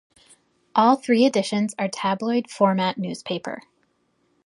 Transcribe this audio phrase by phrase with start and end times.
[0.73, 3.61] All three editions are tabloid format newspaper.